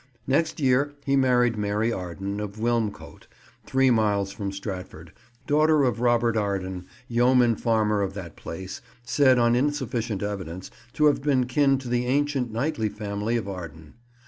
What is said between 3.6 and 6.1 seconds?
three miles from Stratford, daughter of